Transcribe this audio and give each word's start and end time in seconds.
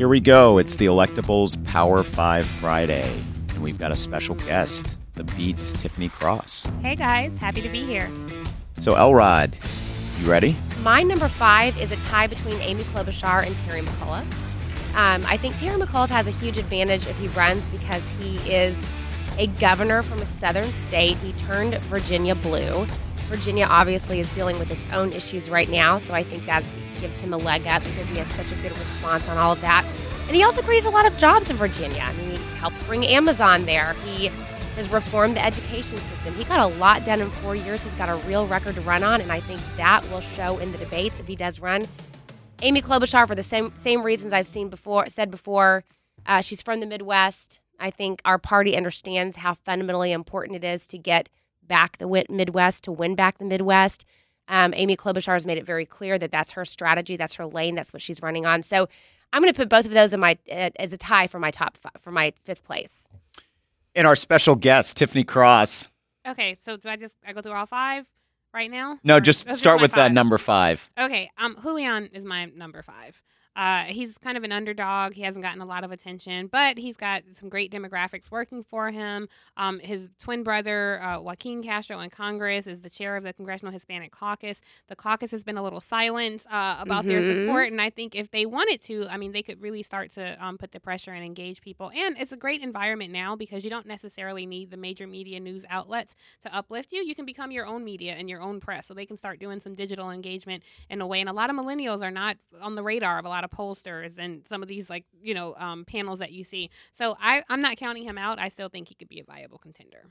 Here 0.00 0.08
we 0.08 0.20
go. 0.20 0.56
It's 0.56 0.76
the 0.76 0.86
Electables 0.86 1.62
Power 1.66 2.02
5 2.02 2.46
Friday. 2.46 3.22
And 3.50 3.62
we've 3.62 3.76
got 3.76 3.92
a 3.92 3.96
special 3.96 4.34
guest, 4.34 4.96
the 5.12 5.24
Beats 5.24 5.74
Tiffany 5.74 6.08
Cross. 6.08 6.66
Hey 6.80 6.96
guys, 6.96 7.36
happy 7.36 7.60
to 7.60 7.68
be 7.68 7.84
here. 7.84 8.10
So, 8.78 8.94
Elrod, 8.94 9.58
you 10.18 10.30
ready? 10.30 10.56
My 10.82 11.02
number 11.02 11.28
five 11.28 11.78
is 11.78 11.92
a 11.92 11.96
tie 11.96 12.28
between 12.28 12.58
Amy 12.62 12.84
Klobuchar 12.84 13.46
and 13.46 13.54
Terry 13.58 13.82
McAuliffe. 13.82 14.32
Um, 14.94 15.22
I 15.26 15.36
think 15.36 15.58
Terry 15.58 15.78
McAuliffe 15.78 16.08
has 16.08 16.26
a 16.26 16.30
huge 16.30 16.56
advantage 16.56 17.06
if 17.06 17.18
he 17.18 17.28
runs 17.28 17.66
because 17.66 18.08
he 18.12 18.36
is 18.50 18.74
a 19.36 19.48
governor 19.48 20.02
from 20.02 20.20
a 20.20 20.26
southern 20.26 20.72
state. 20.88 21.18
He 21.18 21.34
turned 21.34 21.74
Virginia 21.74 22.34
blue. 22.34 22.86
Virginia 23.30 23.64
obviously 23.70 24.18
is 24.18 24.28
dealing 24.34 24.58
with 24.58 24.72
its 24.72 24.82
own 24.92 25.12
issues 25.12 25.48
right 25.48 25.68
now, 25.68 25.98
so 25.98 26.12
I 26.12 26.24
think 26.24 26.44
that 26.46 26.64
gives 27.00 27.20
him 27.20 27.32
a 27.32 27.36
leg 27.36 27.64
up 27.68 27.84
because 27.84 28.08
he 28.08 28.18
has 28.18 28.26
such 28.32 28.50
a 28.50 28.56
good 28.56 28.76
response 28.76 29.28
on 29.28 29.38
all 29.38 29.52
of 29.52 29.60
that. 29.60 29.86
And 30.26 30.34
he 30.34 30.42
also 30.42 30.62
created 30.62 30.86
a 30.86 30.90
lot 30.90 31.06
of 31.06 31.16
jobs 31.16 31.48
in 31.48 31.56
Virginia. 31.56 32.02
I 32.02 32.12
mean, 32.14 32.30
he 32.30 32.36
helped 32.56 32.76
bring 32.86 33.06
Amazon 33.06 33.66
there. 33.66 33.94
He 34.04 34.26
has 34.76 34.90
reformed 34.90 35.36
the 35.36 35.44
education 35.44 35.98
system. 35.98 36.34
He 36.34 36.44
got 36.44 36.58
a 36.58 36.76
lot 36.78 37.04
done 37.04 37.20
in 37.20 37.30
four 37.30 37.54
years. 37.54 37.84
He's 37.84 37.94
got 37.94 38.08
a 38.08 38.16
real 38.26 38.48
record 38.48 38.74
to 38.74 38.80
run 38.80 39.04
on, 39.04 39.20
and 39.20 39.30
I 39.30 39.38
think 39.38 39.60
that 39.76 40.08
will 40.10 40.20
show 40.20 40.58
in 40.58 40.72
the 40.72 40.78
debates 40.78 41.20
if 41.20 41.28
he 41.28 41.36
does 41.36 41.60
run. 41.60 41.86
Amy 42.62 42.82
Klobuchar, 42.82 43.28
for 43.28 43.36
the 43.36 43.42
same 43.44 43.72
same 43.76 44.02
reasons 44.02 44.32
I've 44.32 44.46
seen 44.46 44.68
before, 44.68 45.08
said 45.08 45.30
before, 45.30 45.84
uh, 46.26 46.40
she's 46.40 46.62
from 46.62 46.80
the 46.80 46.86
Midwest. 46.86 47.60
I 47.78 47.90
think 47.90 48.20
our 48.24 48.38
party 48.38 48.76
understands 48.76 49.36
how 49.36 49.54
fundamentally 49.54 50.12
important 50.12 50.56
it 50.56 50.66
is 50.66 50.86
to 50.88 50.98
get 50.98 51.28
back 51.70 51.96
the 51.98 52.24
Midwest, 52.28 52.84
to 52.84 52.92
win 52.92 53.14
back 53.14 53.38
the 53.38 53.44
Midwest. 53.46 54.04
Um, 54.48 54.74
Amy 54.76 54.96
Klobuchar 54.96 55.34
has 55.34 55.46
made 55.46 55.56
it 55.56 55.64
very 55.64 55.86
clear 55.86 56.18
that 56.18 56.32
that's 56.32 56.50
her 56.50 56.64
strategy, 56.64 57.16
that's 57.16 57.34
her 57.34 57.46
lane, 57.46 57.76
that's 57.76 57.92
what 57.92 58.02
she's 58.02 58.20
running 58.20 58.44
on. 58.44 58.64
So 58.64 58.88
I'm 59.32 59.40
going 59.40 59.54
to 59.54 59.56
put 59.56 59.68
both 59.68 59.84
of 59.84 59.92
those 59.92 60.12
in 60.12 60.18
my 60.18 60.36
uh, 60.50 60.70
as 60.76 60.92
a 60.92 60.98
tie 60.98 61.28
for 61.28 61.38
my 61.38 61.52
top 61.52 61.76
five, 61.76 61.92
for 62.00 62.10
my 62.10 62.32
fifth 62.44 62.64
place. 62.64 63.06
And 63.94 64.06
our 64.06 64.16
special 64.16 64.56
guest, 64.56 64.96
Tiffany 64.96 65.22
Cross. 65.22 65.88
Okay, 66.26 66.56
so 66.60 66.76
do 66.76 66.88
I 66.88 66.96
just 66.96 67.16
I 67.24 67.32
go 67.32 67.40
through 67.40 67.52
all 67.52 67.66
five 67.66 68.06
right 68.52 68.70
now? 68.70 68.98
No, 69.04 69.18
or 69.18 69.20
just 69.20 69.54
start 69.54 69.80
with 69.80 69.92
that 69.92 70.12
number 70.12 70.36
five. 70.36 70.90
Okay, 70.98 71.30
um, 71.38 71.56
Julian 71.62 72.10
is 72.12 72.24
my 72.24 72.46
number 72.46 72.82
five. 72.82 73.22
Uh, 73.60 73.84
he's 73.84 74.16
kind 74.16 74.38
of 74.38 74.42
an 74.44 74.52
underdog. 74.52 75.12
He 75.12 75.22
hasn't 75.22 75.42
gotten 75.42 75.60
a 75.60 75.66
lot 75.66 75.84
of 75.84 75.92
attention, 75.92 76.46
but 76.46 76.78
he's 76.78 76.96
got 76.96 77.22
some 77.34 77.48
great 77.48 77.70
demographics 77.70 78.30
working 78.30 78.62
for 78.64 78.90
him. 78.90 79.28
Um, 79.56 79.78
his 79.80 80.08
twin 80.18 80.42
brother, 80.42 81.02
uh, 81.02 81.20
Joaquin 81.20 81.62
Castro, 81.62 82.00
in 82.00 82.10
Congress 82.10 82.66
is 82.66 82.80
the 82.80 82.90
chair 82.90 83.16
of 83.16 83.24
the 83.24 83.32
Congressional 83.32 83.72
Hispanic 83.72 84.12
Caucus. 84.12 84.60
The 84.88 84.96
caucus 84.96 85.30
has 85.32 85.44
been 85.44 85.56
a 85.56 85.62
little 85.62 85.80
silent 85.80 86.46
uh, 86.46 86.76
about 86.80 87.04
mm-hmm. 87.04 87.08
their 87.08 87.22
support, 87.22 87.70
and 87.70 87.80
I 87.80 87.90
think 87.90 88.14
if 88.14 88.30
they 88.30 88.46
wanted 88.46 88.80
to, 88.82 89.06
I 89.08 89.16
mean, 89.16 89.32
they 89.32 89.42
could 89.42 89.60
really 89.60 89.82
start 89.82 90.12
to 90.12 90.44
um, 90.44 90.56
put 90.56 90.72
the 90.72 90.80
pressure 90.80 91.12
and 91.12 91.24
engage 91.24 91.60
people. 91.60 91.90
And 91.94 92.16
it's 92.18 92.32
a 92.32 92.36
great 92.36 92.62
environment 92.62 93.12
now 93.12 93.36
because 93.36 93.64
you 93.64 93.70
don't 93.70 93.86
necessarily 93.86 94.46
need 94.46 94.70
the 94.70 94.76
major 94.76 95.06
media 95.06 95.40
news 95.40 95.64
outlets 95.68 96.14
to 96.42 96.54
uplift 96.54 96.92
you. 96.92 97.02
You 97.02 97.14
can 97.14 97.26
become 97.26 97.50
your 97.50 97.66
own 97.66 97.84
media 97.84 98.14
and 98.14 98.30
your 98.30 98.40
own 98.40 98.60
press, 98.60 98.86
so 98.86 98.94
they 98.94 99.06
can 99.06 99.16
start 99.16 99.40
doing 99.40 99.60
some 99.60 99.74
digital 99.74 100.10
engagement 100.10 100.62
in 100.88 101.00
a 101.00 101.06
way. 101.06 101.20
And 101.20 101.28
a 101.28 101.34
lot 101.34 101.50
of 101.50 101.56
millennials 101.56 102.02
are 102.02 102.10
not 102.10 102.36
on 102.60 102.74
the 102.74 102.82
radar 102.82 103.18
of 103.18 103.24
a 103.24 103.28
lot 103.28 103.40
lot 103.40 103.44
of 103.44 103.49
pollsters 103.50 104.18
and 104.18 104.42
some 104.48 104.62
of 104.62 104.68
these 104.68 104.88
like 104.88 105.04
you 105.22 105.34
know 105.34 105.54
um, 105.56 105.84
panels 105.84 106.18
that 106.18 106.32
you 106.32 106.44
see. 106.44 106.70
So 106.92 107.16
I 107.20 107.42
I'm 107.48 107.60
not 107.60 107.76
counting 107.76 108.04
him 108.04 108.18
out. 108.18 108.38
I 108.38 108.48
still 108.48 108.68
think 108.68 108.88
he 108.88 108.94
could 108.94 109.08
be 109.08 109.20
a 109.20 109.24
viable 109.24 109.58
contender. 109.58 110.04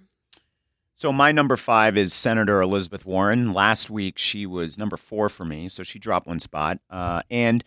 So 0.95 1.13
my 1.13 1.31
number 1.31 1.55
five 1.55 1.97
is 1.97 2.13
Senator 2.13 2.61
Elizabeth 2.61 3.05
Warren. 3.05 3.53
Last 3.53 3.89
week 3.89 4.17
she 4.17 4.45
was 4.45 4.77
number 4.77 4.97
four 4.97 5.29
for 5.29 5.45
me, 5.45 5.69
so 5.69 5.81
she 5.81 5.97
dropped 5.97 6.27
one 6.27 6.39
spot. 6.39 6.79
Uh, 6.89 7.21
and 7.29 7.63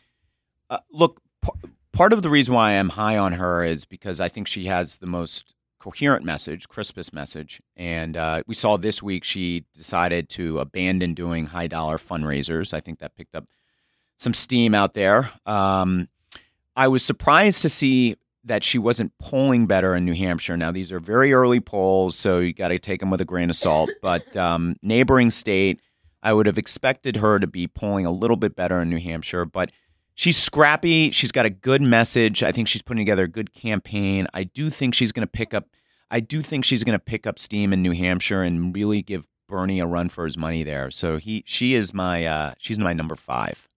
uh, 0.69 0.81
look, 0.93 1.23
p- 1.41 1.70
part 1.93 2.12
of 2.12 2.20
the 2.20 2.28
reason 2.28 2.53
why 2.53 2.73
I'm 2.73 2.91
high 2.91 3.17
on 3.17 3.33
her 3.33 3.65
is 3.65 3.87
because 3.87 4.20
I 4.20 4.28
think 4.28 4.47
she 4.47 4.66
has 4.66 4.99
the 4.99 5.06
most 5.06 5.54
coherent 5.83 6.25
message, 6.25 6.69
crispest 6.69 7.12
message. 7.12 7.60
And 7.75 8.16
uh, 8.16 8.43
we 8.47 8.54
saw 8.54 8.77
this 8.77 9.03
week 9.03 9.25
she 9.25 9.65
decided 9.75 10.28
to 10.31 10.59
abandon 10.59 11.15
doing 11.15 11.47
high 11.47 11.66
dollar 11.66 11.97
fundraisers. 11.97 12.72
I 12.72 12.81
think 12.81 12.99
that 12.99 13.16
picked 13.16 13.34
up 13.34 13.47
some 14.22 14.34
steam 14.34 14.75
out 14.75 14.94
there. 14.94 15.31
Um, 15.47 16.09
I 16.77 16.88
was 16.88 17.05
surprised 17.05 17.62
to 17.62 17.69
see 17.69 18.16
that 18.44 18.65
she 18.65 18.78
wasn't 18.78 19.12
polling 19.19 19.66
better 19.66 19.94
in 19.94 20.05
New 20.05 20.15
Hampshire. 20.15 20.56
Now, 20.56 20.72
these 20.72 20.91
are 20.91 20.99
very 20.99 21.33
early 21.33 21.60
polls, 21.60 22.16
so 22.16 22.38
you 22.38 22.53
got 22.53 22.69
to 22.69 22.78
take 22.78 23.00
them 23.00 23.10
with 23.10 23.21
a 23.21 23.25
grain 23.25 23.50
of 23.50 23.56
salt. 23.56 23.91
But 24.03 24.37
um, 24.37 24.77
neighboring 24.83 25.31
state, 25.31 25.81
I 26.22 26.33
would 26.33 26.47
have 26.47 26.59
expected 26.59 27.16
her 27.16 27.38
to 27.38 27.47
be 27.47 27.69
polling 27.69 28.06
a 28.06 28.10
little 28.10 28.37
bit 28.37 28.56
better 28.56 28.78
in 28.81 28.91
New 28.91 28.99
Hampshire. 28.99 29.44
But 29.44 29.71
she's 30.15 30.37
scrappy. 30.37 31.10
She's 31.10 31.33
got 31.33 31.47
a 31.47 31.50
good 31.50 31.83
message. 31.83 32.43
I 32.43 32.53
think 32.53 32.69
she's 32.69 32.83
putting 32.83 33.00
together 33.00 33.25
a 33.25 33.28
good 33.28 33.53
campaign. 33.53 34.27
I 34.34 34.44
do 34.44 34.71
think 34.71 34.94
she's 34.94 35.12
going 35.12 35.27
to 35.27 35.31
pick 35.31 35.54
up. 35.54 35.69
I 36.10 36.21
do 36.21 36.43
think 36.43 36.65
she's 36.65 36.84
going 36.84 36.99
to 36.99 37.04
pick 37.04 37.27
up 37.27 37.39
steam 37.39 37.72
in 37.72 37.81
New 37.81 37.93
Hampshire 37.93 38.43
and 38.43 38.75
really 38.75 39.03
give 39.03 39.27
Bernie 39.49 39.81
a 39.81 39.87
run 39.87 40.09
for 40.09 40.25
his 40.25 40.37
money 40.37 40.62
there. 40.62 40.91
So 40.91 41.16
he, 41.16 41.43
she 41.47 41.75
is 41.75 41.94
my, 41.94 42.27
uh, 42.27 42.54
she's 42.59 42.78
my 42.78 42.93
number 42.93 43.15
five. 43.15 43.69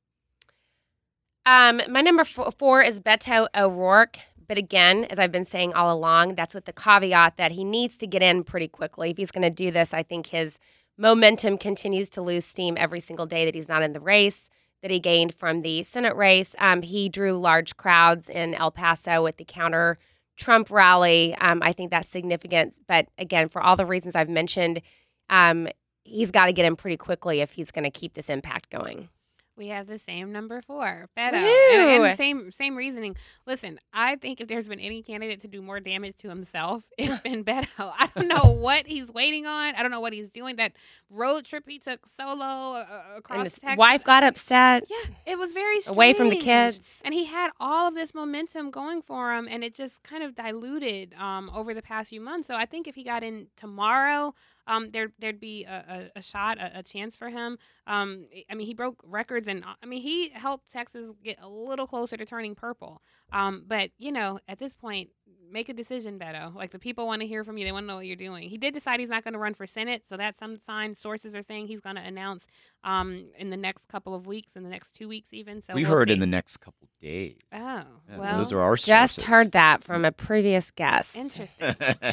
Um, 1.46 1.82
my 1.90 2.02
number 2.02 2.24
four 2.24 2.82
is 2.82 3.00
Beto 3.00 3.48
O'Rourke. 3.56 4.18
But 4.48 4.58
again, 4.58 5.06
as 5.06 5.18
I've 5.18 5.32
been 5.32 5.46
saying 5.46 5.74
all 5.74 5.96
along, 5.96 6.36
that's 6.36 6.54
with 6.54 6.66
the 6.66 6.74
caveat 6.74 7.38
that 7.38 7.52
he 7.52 7.64
needs 7.64 7.98
to 8.00 8.08
get 8.08 8.22
in 8.22 8.44
pretty 8.44 8.68
quickly. 8.68 9.10
If 9.10 9.18
he's 9.18 9.32
going 9.32 9.42
to 9.44 9.50
do 9.50 9.72
this, 9.72 9.94
I 9.94 10.04
think 10.04 10.28
his 10.28 10.60
momentum 10.98 11.58
continues 11.58 12.10
to 12.12 12.22
lose 12.22 12.46
steam 12.46 12.78
every 12.78 13.00
single 13.00 13.26
day 13.26 13.46
that 13.46 13.56
he's 13.56 13.68
not 13.68 13.82
in 13.82 13.94
the 13.94 14.00
race 14.00 14.50
that 14.82 14.92
he 14.92 15.00
gained 15.00 15.34
from 15.34 15.62
the 15.62 15.82
Senate 15.84 16.16
race. 16.16 16.56
Um, 16.60 16.84
he 16.84 17.10
drew 17.10 17.34
large 17.38 17.76
crowds 17.76 18.30
in 18.30 18.54
El 18.54 18.70
Paso 18.70 19.24
with 19.24 19.38
the 19.38 19.46
counter 19.46 19.98
Trump 20.38 20.70
rally. 20.70 21.34
Um, 21.36 21.64
I 21.64 21.74
think 21.74 21.90
that's 21.90 22.08
significant. 22.08 22.76
But 22.88 23.08
again, 23.18 23.50
for 23.50 23.64
all 23.64 23.76
the 23.76 23.86
reasons 23.86 24.16
I've 24.16 24.30
mentioned, 24.30 24.82
um, 25.30 25.68
he's 26.04 26.30
got 26.30 26.46
to 26.46 26.54
get 26.54 26.66
in 26.66 26.76
pretty 26.76 26.98
quickly 26.98 27.42
if 27.42 27.54
he's 27.54 27.72
going 27.72 27.84
to 27.84 27.90
keep 27.90 28.14
this 28.14 28.30
impact 28.30 28.70
going. 28.70 29.10
We 29.58 29.68
have 29.70 29.88
the 29.88 29.98
same 29.98 30.34
number 30.34 30.62
four, 30.62 31.08
Beto, 31.18 31.34
and, 31.34 32.06
and, 32.06 32.18
same 32.18 32.52
same 32.52 32.76
reasoning. 32.76 33.16
Listen, 33.46 33.80
I 33.94 34.18
think 34.18 34.42
if 34.42 34.50
there's 34.50 34.68
been 34.68 34.82
any 34.82 35.02
candidate 35.02 35.42
to 35.42 35.48
do 35.48 35.62
more 35.62 35.80
damage 35.80 36.18
to 36.18 36.30
himself, 36.30 36.84
it's 36.98 37.20
been 37.24 37.46
Beto. 37.46 37.94
I 37.98 38.10
don't 38.16 38.28
know 38.28 38.52
what 38.52 38.86
he's 38.86 39.12
waiting 39.12 39.46
on. 39.46 39.76
I 39.76 39.82
don't 39.82 39.92
know 39.92 40.02
what 40.02 40.12
he's 40.12 40.30
doing. 40.30 40.58
That 40.58 40.74
road 41.10 41.46
trip 41.46 41.64
he 41.68 41.80
took 41.80 42.06
solo 42.08 42.44
uh, 42.44 42.86
uh 42.90 43.04
across 43.18 43.38
and 43.38 43.44
his 43.46 43.54
Texas. 43.60 43.78
wife 43.78 44.04
got 44.04 44.24
upset. 44.24 44.84
Yeah, 44.90 45.14
it 45.26 45.38
was 45.38 45.54
very 45.54 45.80
strange. 45.80 45.96
away 45.96 46.14
from 46.14 46.30
the 46.30 46.38
kids, 46.38 46.80
and 47.06 47.14
he 47.14 47.26
had 47.26 47.52
all 47.60 47.88
of 47.88 47.96
this 47.96 48.14
momentum 48.14 48.72
going 48.72 49.02
for 49.02 49.34
him, 49.34 49.48
and 49.50 49.64
it 49.64 49.74
just 49.74 50.04
kind 50.04 50.24
of 50.24 50.36
diluted 50.36 51.14
um, 51.14 51.50
over 51.54 51.74
the 51.74 51.82
past 51.82 52.10
few 52.10 52.20
months. 52.20 52.48
So 52.48 52.56
I 52.56 52.66
think 52.66 52.88
if 52.88 52.96
he 52.96 53.04
got 53.04 53.24
in 53.24 53.48
tomorrow 53.56 54.34
um, 54.68 54.90
there 54.92 55.12
there'd 55.20 55.40
be 55.40 55.64
a, 55.66 56.10
a, 56.16 56.20
a 56.20 56.22
shot, 56.22 56.58
a, 56.58 56.80
a, 56.80 56.84
chance 56.84 57.16
for 57.16 57.30
him. 57.30 57.58
Um, 57.88 58.26
I 58.50 58.56
mean, 58.56 58.68
he 58.68 58.74
broke 58.74 59.02
records, 59.04 59.48
and 59.48 59.64
uh, 59.64 59.76
I 59.82 59.86
mean, 59.86 60.02
he 60.02 60.30
helped 60.30 60.72
Texas 60.72 61.12
get 61.24 61.38
a 61.42 61.48
little 61.48 61.88
closer 61.88 62.18
to 62.18 62.26
turning 62.26 62.56
purple. 62.56 63.02
Um, 63.32 63.64
but 63.68 63.92
you 63.98 64.12
know, 64.12 64.40
at 64.48 64.60
this 64.60 64.74
point, 64.74 65.10
make 65.52 65.70
a 65.70 65.74
decision, 65.74 66.18
Beto. 66.18 66.54
Like 66.56 66.72
the 66.72 66.80
people 66.80 67.06
want 67.06 67.22
to 67.22 67.28
hear 67.28 67.44
from 67.44 67.58
you; 67.58 67.66
they 67.66 67.72
want 67.72 67.84
to 67.84 67.88
know 67.88 67.96
what 67.98 68.06
you're 68.06 68.16
doing. 68.16 68.50
He 68.50 68.58
did 68.58 68.74
decide 68.74 69.00
he's 69.00 69.10
not 69.10 69.24
going 69.24 69.34
to 69.34 69.40
run 69.40 69.54
for 69.54 69.68
Senate, 69.68 70.04
so 70.08 70.18
that's 70.18 70.40
some 70.40 70.58
sign. 70.66 70.96
Sources 70.96 71.36
are 71.36 71.44
saying 71.44 71.68
he's 71.68 71.82
going 71.82 71.96
to 71.96 72.02
announce 72.02 72.48
um, 72.84 73.26
in 73.38 73.50
the 73.50 73.58
next 73.58 73.88
couple 73.88 74.16
of 74.16 74.26
weeks, 74.26 74.56
in 74.56 74.64
the 74.64 74.70
next 74.70 74.92
two 74.92 75.08
weeks, 75.08 75.34
even. 75.34 75.62
So 75.62 75.74
we 75.74 75.84
we'll 75.84 75.92
heard 75.92 76.10
see. 76.10 76.14
in 76.14 76.20
the 76.20 76.28
next 76.28 76.58
couple 76.58 76.88
days. 77.02 77.38
Oh, 77.52 77.58
yeah, 77.58 77.84
well, 78.18 78.38
those 78.38 78.52
are 78.52 78.62
our 78.62 78.78
sources. 78.78 79.18
Just 79.18 79.22
heard 79.24 79.52
that 79.52 79.84
from 79.84 80.06
a 80.06 80.12
previous 80.12 80.72
guest. 80.72 81.16
Interesting. 81.16 81.76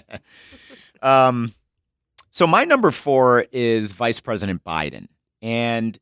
um. 1.03 1.55
So 2.33 2.47
my 2.47 2.65
number 2.65 2.91
four 2.91 3.45
is 3.53 3.93
Vice 3.93 4.19
President 4.19 4.65
Biden. 4.65 5.09
And 5.43 5.99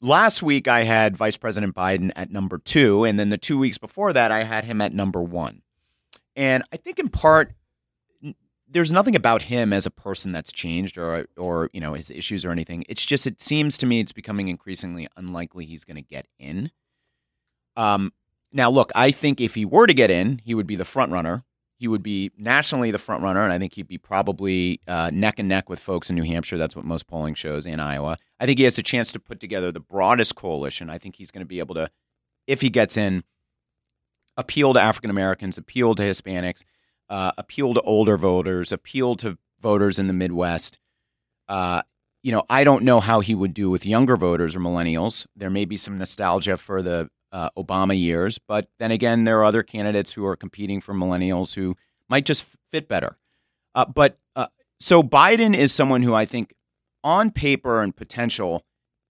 last 0.00 0.42
week 0.42 0.68
I 0.68 0.84
had 0.84 1.18
Vice 1.18 1.36
President 1.36 1.74
Biden 1.74 2.12
at 2.16 2.30
number 2.30 2.56
two. 2.56 3.04
And 3.04 3.20
then 3.20 3.28
the 3.28 3.36
two 3.36 3.58
weeks 3.58 3.76
before 3.76 4.14
that, 4.14 4.32
I 4.32 4.44
had 4.44 4.64
him 4.64 4.80
at 4.80 4.94
number 4.94 5.20
one. 5.20 5.60
And 6.34 6.64
I 6.72 6.78
think 6.78 6.98
in 6.98 7.10
part, 7.10 7.52
there's 8.66 8.90
nothing 8.90 9.14
about 9.14 9.42
him 9.42 9.70
as 9.74 9.84
a 9.84 9.90
person 9.90 10.32
that's 10.32 10.50
changed 10.50 10.96
or 10.96 11.26
or 11.36 11.70
you 11.72 11.80
know 11.80 11.92
his 11.92 12.10
issues 12.10 12.44
or 12.44 12.50
anything. 12.50 12.84
It's 12.88 13.04
just 13.04 13.26
it 13.26 13.40
seems 13.40 13.76
to 13.78 13.86
me 13.86 14.00
it's 14.00 14.12
becoming 14.12 14.48
increasingly 14.48 15.08
unlikely 15.16 15.66
he's 15.66 15.84
going 15.84 15.96
to 15.96 16.02
get 16.02 16.26
in. 16.38 16.70
Um, 17.76 18.12
now 18.50 18.70
look, 18.70 18.90
I 18.94 19.10
think 19.10 19.40
if 19.40 19.54
he 19.54 19.64
were 19.64 19.86
to 19.86 19.94
get 19.94 20.10
in, 20.10 20.40
he 20.42 20.54
would 20.54 20.66
be 20.66 20.74
the 20.74 20.84
front 20.84 21.12
runner 21.12 21.44
he 21.78 21.88
would 21.88 22.02
be 22.02 22.30
nationally 22.38 22.90
the 22.90 22.98
front 22.98 23.22
runner, 23.22 23.44
and 23.44 23.52
I 23.52 23.58
think 23.58 23.74
he'd 23.74 23.86
be 23.86 23.98
probably 23.98 24.80
uh, 24.88 25.10
neck 25.12 25.38
and 25.38 25.48
neck 25.48 25.68
with 25.68 25.78
folks 25.78 26.08
in 26.08 26.16
New 26.16 26.22
Hampshire. 26.22 26.56
That's 26.56 26.74
what 26.74 26.84
most 26.84 27.06
polling 27.06 27.34
shows 27.34 27.66
in 27.66 27.80
Iowa. 27.80 28.16
I 28.40 28.46
think 28.46 28.58
he 28.58 28.64
has 28.64 28.78
a 28.78 28.82
chance 28.82 29.12
to 29.12 29.20
put 29.20 29.40
together 29.40 29.70
the 29.70 29.80
broadest 29.80 30.36
coalition. 30.36 30.88
I 30.88 30.98
think 30.98 31.16
he's 31.16 31.30
going 31.30 31.42
to 31.42 31.46
be 31.46 31.58
able 31.58 31.74
to, 31.74 31.90
if 32.46 32.62
he 32.62 32.70
gets 32.70 32.96
in, 32.96 33.24
appeal 34.38 34.72
to 34.72 34.80
African 34.80 35.10
Americans, 35.10 35.58
appeal 35.58 35.94
to 35.94 36.02
Hispanics, 36.02 36.64
uh, 37.10 37.32
appeal 37.36 37.74
to 37.74 37.80
older 37.82 38.16
voters, 38.16 38.72
appeal 38.72 39.14
to 39.16 39.38
voters 39.60 39.98
in 39.98 40.06
the 40.06 40.12
Midwest. 40.12 40.78
Uh, 41.48 41.82
you 42.22 42.32
know, 42.32 42.44
I 42.50 42.64
don't 42.64 42.84
know 42.84 43.00
how 43.00 43.20
he 43.20 43.34
would 43.34 43.54
do 43.54 43.70
with 43.70 43.86
younger 43.86 44.16
voters 44.16 44.56
or 44.56 44.60
millennials. 44.60 45.26
There 45.36 45.50
may 45.50 45.64
be 45.64 45.76
some 45.76 45.98
nostalgia 45.98 46.56
for 46.56 46.82
the 46.82 47.10
uh, 47.36 47.50
Obama 47.50 47.98
years. 47.98 48.38
But 48.38 48.68
then 48.78 48.90
again, 48.90 49.24
there 49.24 49.38
are 49.38 49.44
other 49.44 49.62
candidates 49.62 50.12
who 50.12 50.24
are 50.24 50.36
competing 50.36 50.80
for 50.80 50.94
millennials 50.94 51.54
who 51.54 51.76
might 52.08 52.24
just 52.24 52.46
fit 52.70 52.88
better. 52.88 53.18
Uh, 53.74 53.84
but 53.84 54.18
uh, 54.34 54.46
so 54.80 55.02
Biden 55.02 55.54
is 55.54 55.70
someone 55.70 56.02
who 56.02 56.14
I 56.14 56.24
think, 56.24 56.54
on 57.04 57.30
paper 57.30 57.82
and 57.82 57.94
potential, 57.94 58.64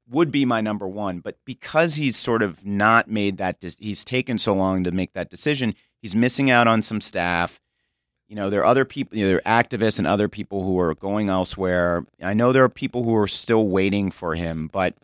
would 0.09 0.33
be 0.33 0.45
my 0.45 0.61
number 0.61 0.89
one. 0.89 1.21
But 1.21 1.37
because 1.45 1.95
he's 1.95 2.17
sort 2.17 2.43
of 2.43 2.67
not 2.67 3.09
made 3.09 3.37
that, 3.37 3.65
he's 3.79 4.05
taken 4.05 4.39
so 4.39 4.55
long 4.55 4.83
to 4.83 4.91
make 4.91 5.13
that 5.13 5.31
decision. 5.31 5.75
He's 6.03 6.17
missing 6.17 6.51
out 6.51 6.67
on 6.67 6.83
some 6.83 7.01
staff. 7.01 7.61
You 8.29 8.35
know, 8.35 8.51
there 8.51 8.61
are 8.61 8.67
other 8.67 8.85
people, 8.85 9.17
you 9.17 9.25
know, 9.25 9.31
there 9.31 9.43
are 9.47 9.63
activists 9.63 9.99
and 9.99 10.07
other 10.07 10.29
people 10.29 10.65
who 10.65 10.81
are 10.81 10.95
going 10.97 11.29
elsewhere. 11.29 12.05
I 12.21 12.35
know 12.35 12.53
there 12.53 12.65
are 12.65 12.69
people 12.69 13.05
who 13.05 13.15
are 13.15 13.29
still 13.29 13.69
waiting 13.69 14.11
for 14.11 14.35
him, 14.35 14.69
but 14.73 14.95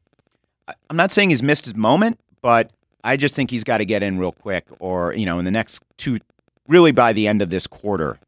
I'm 0.90 0.96
not 0.96 1.12
saying 1.12 1.30
he's 1.30 1.42
missed 1.42 1.64
his 1.64 1.76
moment, 1.76 2.18
but 2.40 2.72
I 3.04 3.16
just 3.16 3.34
think 3.34 3.50
he's 3.50 3.64
got 3.64 3.78
to 3.78 3.84
get 3.84 4.02
in 4.02 4.18
real 4.18 4.32
quick 4.32 4.66
or, 4.78 5.12
you 5.14 5.26
know, 5.26 5.38
in 5.38 5.44
the 5.44 5.50
next 5.50 5.82
two, 5.96 6.18
really 6.68 6.92
by 6.92 7.12
the 7.12 7.26
end 7.26 7.42
of 7.42 7.50
this 7.50 7.66
quarter. 7.66 8.18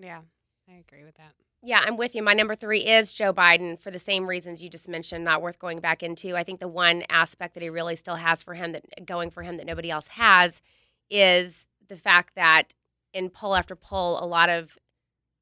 Yeah, 0.00 0.20
I 0.68 0.74
agree 0.74 1.04
with 1.04 1.16
that. 1.16 1.32
Yeah, 1.62 1.82
I'm 1.84 1.98
with 1.98 2.14
you. 2.14 2.22
My 2.22 2.32
number 2.32 2.54
three 2.54 2.86
is 2.86 3.12
Joe 3.12 3.34
Biden 3.34 3.78
for 3.78 3.90
the 3.90 3.98
same 3.98 4.26
reasons 4.26 4.62
you 4.62 4.70
just 4.70 4.88
mentioned, 4.88 5.24
not 5.24 5.42
worth 5.42 5.58
going 5.58 5.80
back 5.80 6.02
into. 6.02 6.34
I 6.34 6.42
think 6.42 6.58
the 6.58 6.68
one 6.68 7.04
aspect 7.10 7.52
that 7.54 7.62
he 7.62 7.68
really 7.68 7.96
still 7.96 8.14
has 8.14 8.42
for 8.42 8.54
him 8.54 8.72
that 8.72 9.04
going 9.04 9.30
for 9.30 9.42
him 9.42 9.58
that 9.58 9.66
nobody 9.66 9.90
else 9.90 10.08
has 10.08 10.62
is 11.10 11.66
the 11.86 11.96
fact 11.96 12.34
that 12.36 12.74
in 13.12 13.28
poll 13.28 13.54
after 13.54 13.76
poll, 13.76 14.22
a 14.22 14.24
lot 14.24 14.48
of 14.48 14.78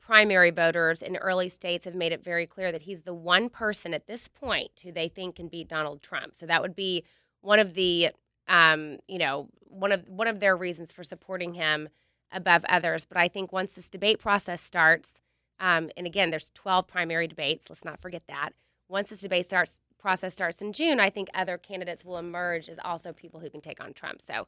primary 0.00 0.50
voters 0.50 1.02
in 1.02 1.16
early 1.18 1.48
states 1.48 1.84
have 1.84 1.94
made 1.94 2.12
it 2.12 2.24
very 2.24 2.46
clear 2.46 2.72
that 2.72 2.82
he's 2.82 3.02
the 3.02 3.14
one 3.14 3.48
person 3.48 3.94
at 3.94 4.06
this 4.06 4.26
point 4.26 4.70
who 4.82 4.90
they 4.90 5.06
think 5.06 5.36
can 5.36 5.46
beat 5.46 5.68
Donald 5.68 6.02
Trump. 6.02 6.34
So 6.34 6.46
that 6.46 6.62
would 6.62 6.74
be 6.74 7.04
one 7.40 7.58
of 7.58 7.74
the, 7.74 8.10
um, 8.48 8.98
you 9.06 9.18
know, 9.18 9.48
one 9.68 9.92
of 9.92 10.08
one 10.08 10.28
of 10.28 10.40
their 10.40 10.56
reasons 10.56 10.92
for 10.92 11.02
supporting 11.02 11.54
him 11.54 11.88
above 12.32 12.64
others. 12.68 13.04
But 13.04 13.18
I 13.18 13.28
think 13.28 13.52
once 13.52 13.72
this 13.72 13.90
debate 13.90 14.18
process 14.18 14.60
starts, 14.60 15.20
um, 15.60 15.90
and 15.96 16.06
again, 16.06 16.30
there's 16.30 16.50
12 16.50 16.86
primary 16.86 17.26
debates. 17.26 17.66
Let's 17.68 17.84
not 17.84 18.00
forget 18.00 18.22
that. 18.28 18.50
Once 18.88 19.10
this 19.10 19.20
debate 19.20 19.46
starts, 19.46 19.80
process 19.98 20.32
starts 20.32 20.62
in 20.62 20.72
June, 20.72 21.00
I 21.00 21.10
think 21.10 21.28
other 21.34 21.58
candidates 21.58 22.04
will 22.04 22.18
emerge 22.18 22.68
as 22.68 22.78
also 22.84 23.12
people 23.12 23.40
who 23.40 23.50
can 23.50 23.60
take 23.60 23.82
on 23.82 23.92
Trump. 23.92 24.22
So, 24.22 24.46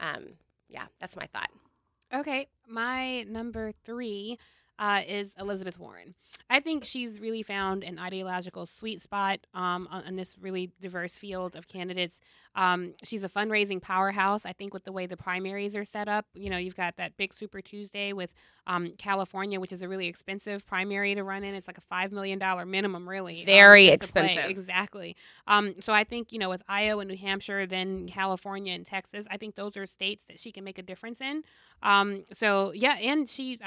um, 0.00 0.34
yeah, 0.68 0.86
that's 1.00 1.16
my 1.16 1.26
thought. 1.26 1.50
Okay, 2.12 2.48
my 2.66 3.22
number 3.24 3.72
three 3.84 4.38
uh, 4.78 5.02
is 5.06 5.32
Elizabeth 5.38 5.78
Warren. 5.78 6.14
I 6.50 6.60
think 6.60 6.84
she's 6.84 7.20
really 7.20 7.42
found 7.42 7.82
an 7.82 7.98
ideological 7.98 8.64
sweet 8.64 9.02
spot 9.02 9.40
um, 9.54 9.88
on, 9.90 10.04
on, 10.04 10.16
this 10.16 10.36
really 10.40 10.70
diverse 10.80 11.16
field 11.16 11.56
of 11.56 11.68
candidates. 11.68 12.20
Um, 12.54 12.94
she's 13.02 13.24
a 13.24 13.28
fundraising 13.28 13.82
powerhouse. 13.82 14.46
I 14.46 14.52
think 14.52 14.72
with 14.72 14.84
the 14.84 14.92
way 14.92 15.06
the 15.06 15.16
primaries 15.16 15.76
are 15.76 15.84
set 15.84 16.08
up, 16.08 16.26
you 16.34 16.48
know, 16.48 16.56
you've 16.56 16.76
got 16.76 16.96
that 16.96 17.16
big 17.16 17.34
Super 17.34 17.60
Tuesday 17.60 18.12
with 18.12 18.32
um, 18.66 18.92
California, 18.98 19.60
which 19.60 19.72
is 19.72 19.82
a 19.82 19.88
really 19.88 20.06
expensive 20.06 20.66
primary 20.66 21.14
to 21.14 21.22
run 21.22 21.44
in. 21.44 21.54
It's 21.54 21.66
like 21.66 21.78
a 21.78 21.82
five 21.82 22.12
million 22.12 22.38
dollar 22.38 22.64
minimum, 22.64 23.08
really. 23.08 23.40
Um, 23.40 23.46
Very 23.46 23.88
expensive. 23.88 24.50
Exactly. 24.50 25.16
Um, 25.46 25.74
so 25.80 25.92
I 25.92 26.04
think 26.04 26.32
you 26.32 26.38
know 26.38 26.48
with 26.48 26.62
Iowa, 26.68 27.00
and 27.00 27.10
New 27.10 27.16
Hampshire, 27.16 27.66
then 27.66 28.08
California 28.08 28.74
and 28.74 28.86
Texas, 28.86 29.26
I 29.30 29.36
think 29.36 29.54
those 29.54 29.76
are 29.76 29.86
states 29.86 30.24
that 30.28 30.38
she 30.38 30.52
can 30.52 30.64
make 30.64 30.78
a 30.78 30.82
difference 30.82 31.20
in. 31.20 31.42
Um, 31.82 32.24
so 32.32 32.72
yeah, 32.74 32.94
and 32.94 33.28
she 33.28 33.58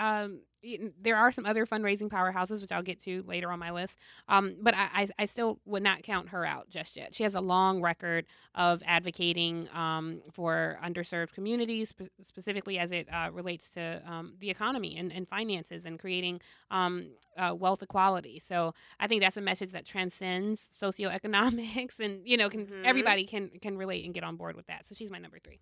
there 1.02 1.16
are 1.16 1.32
some 1.32 1.46
other 1.46 1.66
fundraising 1.66 2.10
powerhouses, 2.10 2.62
which 2.62 2.72
I'll 2.72 2.84
get 2.84 3.02
to 3.04 3.24
later 3.28 3.52
on 3.52 3.60
my 3.60 3.72
list. 3.72 3.96
Um, 4.28 4.56
but 4.62 4.76
I, 4.76 5.10
I, 5.18 5.26
still 5.26 5.60
would 5.66 5.82
not 5.82 6.04
count 6.04 6.30
her 6.30 6.46
out 6.46 6.70
just 6.70 6.96
yet. 6.96 7.16
She 7.16 7.24
has 7.24 7.34
a 7.34 7.42
long 7.42 7.82
record 7.82 8.26
of 8.54 8.84
advocating 8.86 9.68
um, 9.74 10.22
for 10.32 10.78
underserved 10.84 11.34
communities, 11.34 11.90
spe- 11.90 12.12
specifically 12.22 12.78
as 12.78 12.92
it 12.92 13.08
uh, 13.12 13.30
relates 13.32 13.70
to 13.72 14.02
um, 14.06 14.34
the 14.40 14.50
economy 14.50 14.98
and, 14.98 15.12
and, 15.12 15.28
finances 15.28 15.86
and 15.86 15.98
creating 15.98 16.42
um, 16.70 17.08
uh, 17.38 17.56
wealth 17.58 17.82
equality. 17.82 18.40
So 18.40 18.74
I 19.00 19.08
think 19.08 19.22
that's 19.22 19.38
a 19.38 19.42
message 19.42 19.72
that 19.72 19.86
transcends 19.86 20.62
socioeconomics, 20.80 22.00
and 22.00 22.28
you 22.28 22.38
know, 22.38 22.50
can 22.50 22.66
mm-hmm. 22.66 22.86
everybody 22.86 23.26
can 23.26 23.50
can 23.62 23.78
relate 23.78 24.06
and 24.06 24.14
get 24.14 24.24
on 24.24 24.36
board 24.36 24.56
with 24.56 24.68
that. 24.68 24.88
So 24.88 24.96
she's 24.96 25.10
my 25.10 25.20
number 25.20 25.40
three. 25.40 25.62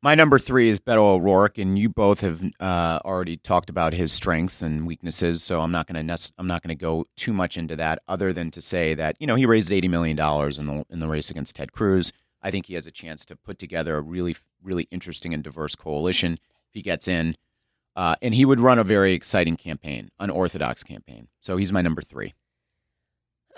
My 0.00 0.14
number 0.14 0.38
three 0.38 0.68
is 0.68 0.78
Beto 0.78 1.14
O'Rourke, 1.14 1.58
and 1.58 1.76
you 1.76 1.88
both 1.88 2.20
have 2.20 2.40
uh, 2.60 3.00
already 3.04 3.36
talked 3.36 3.68
about 3.68 3.92
his 3.92 4.12
strengths 4.12 4.62
and 4.62 4.86
weaknesses. 4.86 5.42
So 5.42 5.60
I'm 5.60 5.72
not 5.72 5.88
going 5.88 5.96
to 5.96 6.04
nec- 6.04 6.30
I'm 6.38 6.46
not 6.46 6.62
going 6.62 6.76
to 6.76 6.80
go 6.80 7.06
too 7.16 7.32
much 7.32 7.56
into 7.56 7.74
that, 7.76 8.00
other 8.06 8.32
than 8.32 8.52
to 8.52 8.60
say 8.60 8.94
that 8.94 9.16
you 9.18 9.26
know 9.26 9.34
he 9.34 9.44
raised 9.44 9.72
eighty 9.72 9.88
million 9.88 10.16
dollars 10.16 10.56
in 10.56 10.66
the 10.66 10.84
in 10.88 11.00
the 11.00 11.08
race 11.08 11.30
against 11.30 11.56
Ted 11.56 11.72
Cruz. 11.72 12.12
I 12.40 12.52
think 12.52 12.66
he 12.66 12.74
has 12.74 12.86
a 12.86 12.92
chance 12.92 13.24
to 13.24 13.34
put 13.34 13.58
together 13.58 13.96
a 13.96 14.00
really 14.00 14.36
really 14.62 14.86
interesting 14.92 15.34
and 15.34 15.42
diverse 15.42 15.74
coalition 15.74 16.34
if 16.34 16.74
he 16.74 16.82
gets 16.82 17.08
in, 17.08 17.34
uh, 17.96 18.14
and 18.22 18.34
he 18.34 18.44
would 18.44 18.60
run 18.60 18.78
a 18.78 18.84
very 18.84 19.14
exciting 19.14 19.56
campaign, 19.56 20.10
an 20.20 20.30
unorthodox 20.30 20.84
campaign. 20.84 21.26
So 21.40 21.56
he's 21.56 21.72
my 21.72 21.82
number 21.82 22.02
three. 22.02 22.34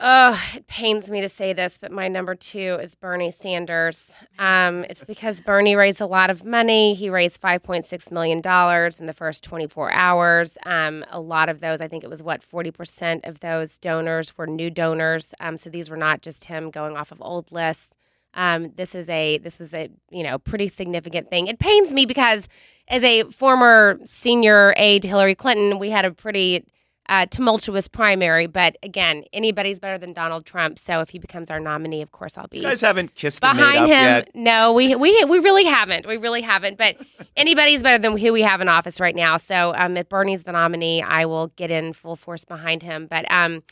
Oh, 0.02 0.42
it 0.54 0.66
pains 0.66 1.10
me 1.10 1.20
to 1.20 1.28
say 1.28 1.52
this, 1.52 1.76
but 1.76 1.92
my 1.92 2.08
number 2.08 2.34
two 2.34 2.78
is 2.80 2.94
Bernie 2.94 3.30
Sanders. 3.30 4.00
Um, 4.38 4.84
it's 4.84 5.04
because 5.04 5.42
Bernie 5.42 5.76
raised 5.76 6.00
a 6.00 6.06
lot 6.06 6.30
of 6.30 6.42
money. 6.42 6.94
He 6.94 7.10
raised 7.10 7.38
$5.6 7.42 8.10
million 8.10 8.38
in 8.38 9.06
the 9.06 9.12
first 9.12 9.44
24 9.44 9.92
hours. 9.92 10.56
Um, 10.64 11.04
a 11.10 11.20
lot 11.20 11.50
of 11.50 11.60
those, 11.60 11.82
I 11.82 11.88
think 11.88 12.02
it 12.02 12.08
was 12.08 12.22
what, 12.22 12.40
40% 12.40 13.28
of 13.28 13.40
those 13.40 13.76
donors 13.76 14.38
were 14.38 14.46
new 14.46 14.70
donors. 14.70 15.34
Um, 15.38 15.58
so 15.58 15.68
these 15.68 15.90
were 15.90 15.98
not 15.98 16.22
just 16.22 16.46
him 16.46 16.70
going 16.70 16.96
off 16.96 17.12
of 17.12 17.20
old 17.20 17.52
lists. 17.52 17.94
Um, 18.32 18.72
this 18.76 18.94
is 18.94 19.08
a 19.10 19.38
this 19.38 19.58
was 19.58 19.74
a 19.74 19.90
you 20.08 20.22
know 20.22 20.38
pretty 20.38 20.68
significant 20.68 21.28
thing. 21.30 21.48
It 21.48 21.58
pains 21.58 21.92
me 21.92 22.06
because 22.06 22.48
as 22.86 23.02
a 23.02 23.24
former 23.24 23.98
senior 24.04 24.72
aide 24.76 25.02
to 25.02 25.08
Hillary 25.08 25.34
Clinton, 25.34 25.80
we 25.80 25.90
had 25.90 26.04
a 26.04 26.12
pretty 26.12 26.64
uh, 27.08 27.26
tumultuous 27.26 27.88
primary. 27.88 28.46
But 28.46 28.76
again, 28.82 29.24
anybody's 29.32 29.80
better 29.80 29.98
than 29.98 30.12
Donald 30.12 30.46
Trump. 30.46 30.78
So 30.78 31.00
if 31.00 31.10
he 31.10 31.18
becomes 31.18 31.50
our 31.50 31.58
nominee, 31.58 32.02
of 32.02 32.12
course 32.12 32.38
I'll 32.38 32.46
be. 32.46 32.58
You 32.58 32.64
guys 32.64 32.80
haven't 32.80 33.14
kissed 33.14 33.40
behind 33.40 33.80
him. 33.80 33.88
Yet. 33.88 34.30
No, 34.34 34.72
we 34.72 34.94
we 34.94 35.24
we 35.24 35.38
really 35.38 35.64
haven't. 35.64 36.06
We 36.06 36.16
really 36.16 36.42
haven't. 36.42 36.78
But 36.78 36.96
anybody's 37.36 37.82
better 37.82 37.98
than 37.98 38.16
who 38.16 38.32
we 38.32 38.42
have 38.42 38.60
in 38.60 38.68
office 38.68 39.00
right 39.00 39.16
now. 39.16 39.36
So 39.36 39.74
um, 39.76 39.96
if 39.96 40.08
Bernie's 40.08 40.44
the 40.44 40.52
nominee, 40.52 41.02
I 41.02 41.24
will 41.24 41.48
get 41.56 41.70
in 41.70 41.92
full 41.92 42.16
force 42.16 42.44
behind 42.44 42.82
him. 42.82 43.06
But 43.10 43.30
um, 43.30 43.62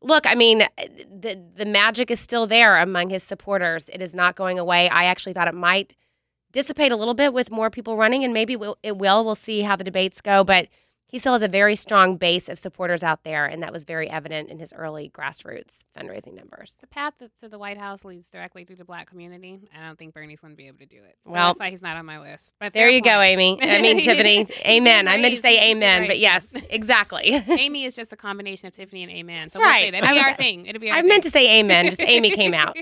look, 0.00 0.26
I 0.26 0.34
mean, 0.34 0.58
the 0.78 1.42
the 1.54 1.66
magic 1.66 2.10
is 2.10 2.20
still 2.20 2.46
there 2.46 2.78
among 2.78 3.10
his 3.10 3.22
supporters. 3.22 3.86
It 3.92 4.00
is 4.00 4.14
not 4.14 4.36
going 4.36 4.58
away. 4.58 4.88
I 4.88 5.04
actually 5.04 5.34
thought 5.34 5.48
it 5.48 5.54
might 5.54 5.94
dissipate 6.52 6.92
a 6.92 6.96
little 6.96 7.14
bit 7.14 7.34
with 7.34 7.52
more 7.52 7.68
people 7.68 7.98
running, 7.98 8.24
and 8.24 8.32
maybe 8.32 8.54
it 8.82 8.96
will. 8.96 9.24
We'll 9.24 9.34
see 9.34 9.60
how 9.60 9.76
the 9.76 9.84
debates 9.84 10.22
go, 10.22 10.44
but 10.44 10.68
he 11.08 11.18
still 11.18 11.34
has 11.34 11.42
a 11.42 11.48
very 11.48 11.76
strong 11.76 12.16
base 12.16 12.48
of 12.48 12.58
supporters 12.58 13.02
out 13.04 13.22
there, 13.22 13.46
and 13.46 13.62
that 13.62 13.72
was 13.72 13.84
very 13.84 14.10
evident 14.10 14.48
in 14.48 14.58
his 14.58 14.72
early 14.72 15.08
grassroots 15.08 15.84
fundraising 15.96 16.34
numbers. 16.34 16.76
The 16.80 16.88
path 16.88 17.14
to 17.18 17.48
the 17.48 17.58
White 17.58 17.78
House 17.78 18.04
leads 18.04 18.28
directly 18.28 18.64
through 18.64 18.76
the 18.76 18.84
black 18.84 19.08
community. 19.08 19.60
I 19.74 19.86
don't 19.86 19.98
think 19.98 20.14
Bernie's 20.14 20.40
going 20.40 20.52
to 20.52 20.56
be 20.56 20.66
able 20.66 20.78
to 20.78 20.86
do 20.86 20.96
it. 20.96 21.16
So 21.24 21.30
well, 21.30 21.50
that's 21.50 21.60
why 21.60 21.70
he's 21.70 21.82
not 21.82 21.96
on 21.96 22.06
my 22.06 22.18
list. 22.20 22.52
But 22.58 22.72
there 22.72 22.88
you 22.88 23.02
point. 23.02 23.14
go, 23.14 23.20
Amy. 23.20 23.58
I 23.62 23.80
mean, 23.80 24.00
Tiffany. 24.02 24.48
amen. 24.66 25.06
I 25.06 25.18
meant 25.18 25.34
to 25.34 25.40
say 25.40 25.70
amen, 25.70 26.08
but 26.08 26.18
yes, 26.18 26.46
exactly. 26.70 27.42
Amy 27.48 27.84
is 27.84 27.94
just 27.94 28.12
a 28.12 28.16
combination 28.16 28.66
of 28.66 28.74
Tiffany 28.74 29.04
and 29.04 29.12
amen. 29.12 29.50
So 29.50 29.60
right. 29.60 29.66
we'll 29.66 29.86
say 29.86 29.90
that. 29.92 30.04
It'll 30.04 30.16
be 30.16 30.20
our 30.20 30.36
thing. 30.36 30.66
It'll 30.66 30.80
be 30.80 30.90
our 30.90 30.96
I 30.96 31.00
thing. 31.02 31.08
meant 31.08 31.22
to 31.22 31.30
say 31.30 31.60
amen. 31.60 31.86
Just 31.86 32.00
Amy 32.06 32.30
came 32.30 32.52
out. 32.52 32.76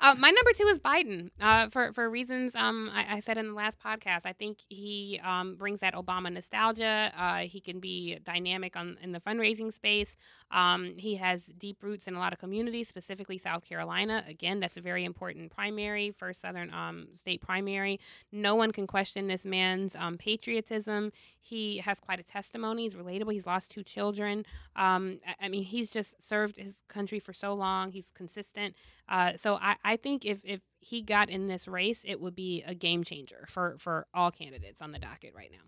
uh, 0.00 0.14
my 0.18 0.30
number 0.30 0.52
two 0.54 0.66
is 0.66 0.78
Biden. 0.78 1.30
Uh, 1.40 1.68
for 1.68 1.92
for 1.92 2.10
reasons 2.10 2.54
um, 2.54 2.90
I, 2.92 3.16
I, 3.16 3.20
said 3.20 3.38
in 3.38 3.48
the 3.48 3.54
last 3.54 3.78
podcast, 3.82 4.22
I 4.24 4.32
think 4.32 4.58
he 4.68 5.20
um, 5.24 5.56
brings 5.56 5.80
that 5.80 5.94
Obama 5.94 6.32
nostalgia. 6.32 7.12
Uh, 7.16 7.21
he 7.42 7.60
can 7.60 7.80
be 7.80 8.18
dynamic 8.24 8.76
on 8.76 8.98
in 9.02 9.12
the 9.12 9.20
fundraising 9.20 9.72
space. 9.72 10.16
Um, 10.50 10.94
he 10.96 11.16
has 11.16 11.46
deep 11.58 11.82
roots 11.82 12.06
in 12.06 12.14
a 12.14 12.18
lot 12.18 12.32
of 12.32 12.38
communities, 12.38 12.88
specifically 12.88 13.38
South 13.38 13.64
Carolina. 13.64 14.24
Again, 14.28 14.60
that's 14.60 14.76
a 14.76 14.80
very 14.80 15.04
important 15.04 15.50
primary, 15.50 16.10
first 16.10 16.40
Southern 16.40 16.72
um, 16.72 17.08
state 17.14 17.40
primary. 17.40 17.98
No 18.30 18.54
one 18.54 18.70
can 18.72 18.86
question 18.86 19.26
this 19.26 19.44
man's 19.44 19.96
um, 19.96 20.18
patriotism. 20.18 21.12
He 21.40 21.78
has 21.78 21.98
quite 21.98 22.20
a 22.20 22.22
testimony. 22.22 22.84
He's 22.84 22.94
relatable. 22.94 23.32
He's 23.32 23.46
lost 23.46 23.70
two 23.70 23.82
children. 23.82 24.44
Um, 24.76 25.20
I, 25.26 25.46
I, 25.46 25.48
mean, 25.48 25.64
he's 25.64 25.90
just 25.90 26.14
served 26.26 26.56
his 26.56 26.74
country 26.88 27.18
for 27.18 27.32
so 27.32 27.54
long. 27.54 27.92
He's 27.92 28.10
consistent. 28.14 28.74
Uh, 29.08 29.32
so 29.36 29.56
I, 29.56 29.76
I 29.84 29.96
think 29.96 30.24
if, 30.24 30.38
if 30.44 30.60
he 30.80 31.02
got 31.02 31.30
in 31.30 31.48
this 31.48 31.66
race, 31.66 32.02
it 32.06 32.20
would 32.20 32.34
be 32.34 32.62
a 32.66 32.74
game 32.74 33.04
changer 33.04 33.46
for, 33.48 33.76
for 33.78 34.06
all 34.12 34.30
candidates 34.30 34.82
on 34.82 34.92
the 34.92 34.98
docket 34.98 35.34
right 35.34 35.50
now. 35.50 35.58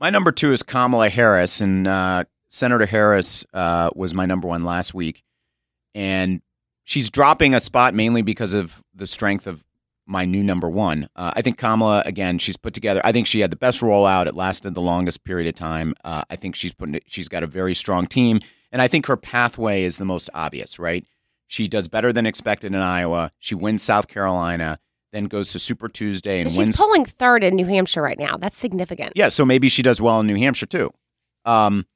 My 0.00 0.08
number 0.08 0.32
two 0.32 0.52
is 0.52 0.62
Kamala 0.62 1.10
Harris, 1.10 1.60
and 1.60 1.86
uh, 1.86 2.24
Senator 2.48 2.86
Harris 2.86 3.44
uh, 3.52 3.90
was 3.94 4.14
my 4.14 4.24
number 4.24 4.48
one 4.48 4.64
last 4.64 4.94
week, 4.94 5.22
and 5.94 6.40
she's 6.84 7.10
dropping 7.10 7.54
a 7.54 7.60
spot 7.60 7.92
mainly 7.92 8.22
because 8.22 8.54
of 8.54 8.82
the 8.94 9.06
strength 9.06 9.46
of 9.46 9.62
my 10.06 10.24
new 10.24 10.42
number 10.42 10.70
one. 10.70 11.06
Uh, 11.14 11.32
I 11.36 11.42
think 11.42 11.58
Kamala, 11.58 12.02
again, 12.06 12.38
she's 12.38 12.56
put 12.56 12.72
together. 12.72 13.02
I 13.04 13.12
think 13.12 13.26
she 13.26 13.40
had 13.40 13.50
the 13.50 13.56
best 13.56 13.82
rollout. 13.82 14.26
It 14.26 14.34
lasted 14.34 14.74
the 14.74 14.80
longest 14.80 15.22
period 15.22 15.46
of 15.48 15.54
time. 15.54 15.94
Uh, 16.02 16.22
I 16.30 16.36
think 16.36 16.56
she's 16.56 16.72
putting. 16.72 16.98
She's 17.06 17.28
got 17.28 17.42
a 17.42 17.46
very 17.46 17.74
strong 17.74 18.06
team, 18.06 18.40
and 18.72 18.80
I 18.80 18.88
think 18.88 19.04
her 19.04 19.18
pathway 19.18 19.82
is 19.82 19.98
the 19.98 20.06
most 20.06 20.30
obvious. 20.32 20.78
Right? 20.78 21.04
She 21.46 21.68
does 21.68 21.88
better 21.88 22.10
than 22.10 22.24
expected 22.24 22.72
in 22.72 22.80
Iowa. 22.80 23.32
She 23.38 23.54
wins 23.54 23.82
South 23.82 24.08
Carolina. 24.08 24.78
Then 25.12 25.24
goes 25.24 25.52
to 25.52 25.58
Super 25.58 25.88
Tuesday 25.88 26.40
and 26.40 26.48
But 26.50 26.56
wins. 26.58 26.68
she's 26.68 26.76
polling 26.76 27.04
third 27.04 27.42
in 27.44 27.54
New 27.56 27.66
Hampshire 27.66 28.02
right 28.02 28.18
now. 28.18 28.36
That's 28.36 28.56
significant. 28.58 29.12
yeah, 29.16 29.28
so 29.28 29.44
maybe 29.44 29.68
she 29.68 29.82
does 29.82 30.00
well 30.00 30.20
in 30.20 30.26
New 30.26 30.36
Hampshire 30.36 30.66
too. 30.66 30.90
Um, 31.44 31.86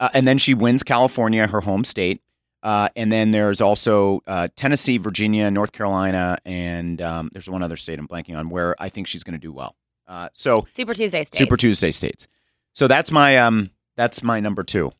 uh, 0.00 0.08
and 0.14 0.26
then 0.28 0.38
she 0.38 0.54
wins 0.54 0.82
California, 0.82 1.46
her 1.46 1.60
home 1.60 1.84
state. 1.84 2.20
Uh, 2.62 2.88
and 2.96 3.12
then 3.12 3.30
there's 3.30 3.60
also 3.60 4.20
uh, 4.26 4.48
Tennessee, 4.56 4.98
Virginia, 4.98 5.50
North 5.50 5.72
Carolina, 5.72 6.36
and 6.44 7.00
um, 7.00 7.28
there's 7.32 7.48
one 7.48 7.62
other 7.62 7.76
state 7.76 7.98
I'm 7.98 8.08
blanking 8.08 8.36
on 8.36 8.48
where 8.50 8.74
I 8.80 8.88
think 8.88 9.06
she's 9.06 9.22
going 9.22 9.38
to 9.38 9.44
do 9.46 9.52
well. 9.52 9.76
Uh, 10.08 10.28
so 10.32 10.66
Super 10.74 10.94
Tuesday 10.94 11.22
state. 11.24 11.38
Super 11.38 11.56
Tuesday 11.56 11.90
states. 11.92 12.26
So 12.72 12.86
that's 12.88 13.10
my 13.12 13.38
um 13.38 13.70
that's 13.96 14.22
my 14.22 14.40
number 14.40 14.62
two. 14.62 14.92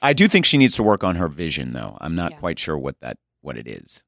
I 0.00 0.12
do 0.14 0.26
think 0.28 0.44
she 0.46 0.58
needs 0.58 0.76
to 0.76 0.82
work 0.82 1.04
on 1.04 1.16
her 1.16 1.28
vision 1.28 1.72
though. 1.74 1.96
I'm 2.00 2.14
not 2.14 2.32
Yeah. 2.32 2.38
quite 2.38 2.58
sure 2.58 2.76
what 2.78 2.98
that 3.00 3.18
what 3.40 3.56
it 3.56 3.66
is. 3.68 4.02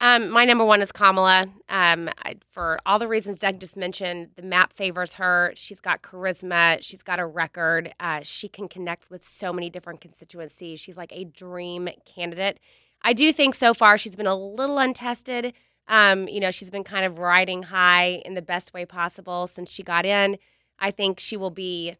Um, 0.00 0.28
my 0.28 0.44
number 0.44 0.64
one 0.64 0.82
is 0.82 0.92
Kamala. 0.92 1.46
Um, 1.68 2.10
I, 2.18 2.34
for 2.50 2.78
all 2.84 2.98
the 2.98 3.08
reasons 3.08 3.38
Doug 3.38 3.58
just 3.58 3.76
mentioned, 3.76 4.30
the 4.36 4.42
map 4.42 4.72
favors 4.74 5.14
her. 5.14 5.52
She's 5.54 5.80
got 5.80 6.02
charisma. 6.02 6.78
She's 6.82 7.02
got 7.02 7.18
a 7.18 7.24
record. 7.24 7.94
Uh, 7.98 8.20
she 8.22 8.48
can 8.48 8.68
connect 8.68 9.10
with 9.10 9.26
so 9.26 9.52
many 9.54 9.70
different 9.70 10.02
constituencies. 10.02 10.80
She's 10.80 10.98
like 10.98 11.12
a 11.12 11.24
dream 11.24 11.88
candidate. 12.04 12.60
I 13.02 13.14
do 13.14 13.32
think 13.32 13.54
so 13.54 13.72
far 13.72 13.96
she's 13.96 14.16
been 14.16 14.26
a 14.26 14.36
little 14.36 14.78
untested. 14.78 15.54
Um, 15.88 16.28
you 16.28 16.40
know, 16.40 16.50
she's 16.50 16.70
been 16.70 16.84
kind 16.84 17.06
of 17.06 17.18
riding 17.18 17.64
high 17.64 18.22
in 18.24 18.34
the 18.34 18.42
best 18.42 18.74
way 18.74 18.84
possible 18.84 19.46
since 19.46 19.70
she 19.70 19.82
got 19.82 20.04
in. 20.04 20.36
I 20.78 20.90
think 20.90 21.18
she 21.20 21.36
will 21.36 21.50
be, 21.50 21.96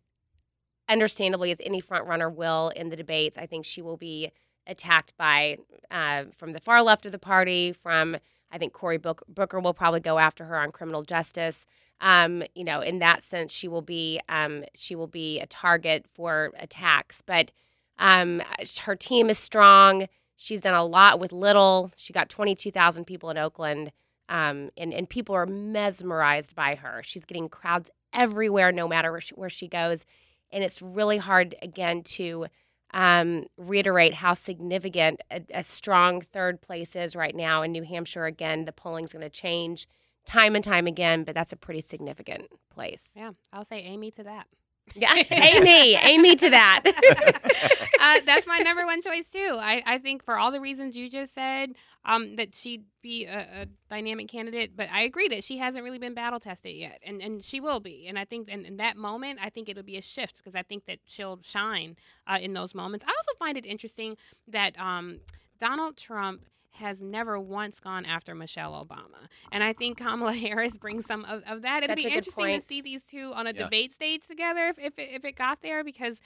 understandably, 0.89 1.51
as 1.51 1.59
any 1.61 1.81
front 1.81 2.07
runner 2.07 2.29
will 2.29 2.71
in 2.71 2.91
the 2.91 2.97
debates. 2.97 3.39
I 3.39 3.47
think 3.47 3.65
she 3.65 3.81
will 3.81 3.97
be 3.97 4.33
attacked 4.67 5.17
by 5.17 5.59
uh, 5.91 6.25
from 6.37 6.53
the 6.53 6.61
far 6.61 6.83
left 6.83 7.07
of 7.07 7.13
the 7.13 7.19
party. 7.19 7.73
From 7.73 8.17
I 8.51 8.59
think 8.59 8.73
Cory 8.73 8.99
Book- 8.99 9.25
Booker 9.29 9.61
will 9.61 9.75
probably 9.75 10.01
go 10.01 10.19
after 10.19 10.45
her 10.45 10.59
on 10.59 10.73
criminal 10.73 11.03
justice. 11.03 11.67
Um, 12.01 12.43
you 12.55 12.65
know, 12.65 12.81
in 12.81 12.99
that 12.99 13.23
sense, 13.23 13.53
she 13.53 13.69
will 13.69 13.83
be 13.83 14.21
um, 14.29 14.65
she 14.75 14.95
will 14.95 15.07
be 15.07 15.41
a 15.41 15.47
target 15.47 16.07
for 16.15 16.53
attacks. 16.59 17.23
But 17.23 17.53
um, 17.99 18.43
her 18.83 18.95
team 18.95 19.31
is 19.31 19.39
strong. 19.39 20.09
She's 20.37 20.61
done 20.61 20.75
a 20.75 20.85
lot 20.85 21.19
with 21.19 21.33
little. 21.33 21.91
She 21.97 22.13
got 22.13 22.29
twenty 22.29 22.55
two 22.55 22.71
thousand 22.71 23.07
people 23.07 23.31
in 23.31 23.39
Oakland, 23.39 23.93
um, 24.29 24.71
and 24.77 24.93
and 24.93 25.09
people 25.09 25.35
are 25.35 25.47
mesmerized 25.47 26.55
by 26.55 26.75
her. 26.75 27.01
She's 27.03 27.25
getting 27.25 27.49
crowds 27.49 27.91
everywhere, 28.13 28.73
no 28.73 28.87
matter 28.87 29.11
where 29.11 29.21
she, 29.21 29.35
where 29.35 29.51
she 29.51 29.67
goes, 29.67 30.05
and 30.53 30.63
it's 30.63 30.83
really 30.83 31.17
hard 31.17 31.55
again 31.63 32.03
to 32.03 32.47
um, 32.93 33.47
reiterate 33.57 34.15
how 34.15 34.35
significant 34.35 35.21
a, 35.31 35.43
a 35.53 35.63
strong 35.63 36.21
third 36.21 36.61
place 36.63 36.97
is 36.97 37.17
right 37.17 37.35
now 37.35 37.63
in 37.63 37.73
New 37.73 37.83
Hampshire. 37.83 38.27
Again, 38.27 38.65
the 38.65 38.73
polling's 38.73 39.13
going 39.13 39.23
to 39.23 39.31
change 39.31 39.87
time 40.25 40.55
and 40.55 40.65
time 40.65 40.87
again, 40.87 41.25
but 41.25 41.35
that's 41.35 41.53
a 41.53 41.57
pretty 41.57 41.81
significant 41.81 42.49
place. 42.71 43.03
Yeah, 43.15 43.33
I'll 43.53 43.65
say 43.65 43.81
Amy 43.81 44.11
to 44.13 44.25
that. 44.25 44.47
Yeah, 44.95 45.15
Amy, 45.31 45.95
Amy 45.97 46.37
to 46.37 46.51
that. 46.51 46.83
uh, 48.01 48.21
that's 48.25 48.47
my 48.47 48.59
number 48.61 48.85
one 48.87 49.03
choice 49.03 49.29
too. 49.29 49.57
I, 49.59 49.83
I 49.85 49.99
think 49.99 50.25
for 50.25 50.39
all 50.39 50.51
the 50.51 50.61
reasons 50.61 50.97
you 50.97 51.11
just 51.11 51.35
said, 51.35 51.75
um, 52.05 52.37
that 52.37 52.55
she'd 52.55 52.85
be 53.03 53.27
a, 53.27 53.63
a 53.63 53.67
dynamic 53.91 54.29
candidate. 54.29 54.77
But 54.77 54.89
I 54.91 55.03
agree 55.03 55.29
that 55.29 55.45
she 55.45 55.59
hasn't 55.59 55.85
really 55.85 55.99
been 55.99 56.15
battle 56.15 56.41
tested 56.41 56.75
yet, 56.75 57.01
and 57.05 57.21
and 57.21 57.45
she 57.45 57.61
will 57.61 57.81
be. 57.81 58.07
And 58.09 58.19
I 58.19 58.25
think 58.25 58.49
in, 58.49 58.65
in 58.65 58.77
that 58.79 58.97
moment, 58.97 59.41
I 59.43 59.51
think 59.51 59.69
it'll 59.69 59.83
be 59.83 59.99
a 59.99 60.03
shift 60.03 60.37
because 60.37 60.55
I 60.55 60.63
think 60.63 60.87
that 60.87 61.01
she'll 61.05 61.41
shine 61.43 61.97
uh, 62.27 62.39
in 62.41 62.55
those 62.55 62.75
moments. 62.75 63.05
I 63.07 63.11
also 63.11 63.37
find 63.39 63.59
it 63.59 63.67
interesting 63.67 64.17
that 64.49 64.79
um, 64.79 65.19
Donald 65.59 65.97
Trump 65.97 66.43
has 66.77 67.01
never 67.01 67.39
once 67.41 67.81
gone 67.81 68.05
after 68.05 68.35
Michelle 68.35 68.73
Obama. 68.73 69.29
And 69.53 69.63
I 69.63 69.73
think 69.73 69.99
Kamala 69.99 70.33
Harris 70.47 70.77
brings 70.77 71.07
some 71.07 71.25
of, 71.25 71.43
of 71.47 71.63
that. 71.63 71.83
It'd 71.83 71.97
be 71.97 72.05
interesting 72.05 72.45
point. 72.45 72.63
to 72.63 72.69
see 72.69 72.81
these 72.81 73.03
two 73.03 73.33
on 73.35 73.47
a 73.47 73.53
Yeah. 73.53 73.65
debate 73.65 73.93
stage 73.93 74.23
together 74.27 74.69
if, 74.69 74.79
if, 74.79 74.99
it, 74.99 75.09
if 75.13 75.25
it 75.25 75.37
got 75.37 75.63
there 75.63 75.83
because 75.85 76.21